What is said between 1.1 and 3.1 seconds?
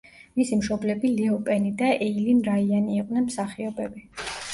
ლეო პენი და ეილინ რაიანი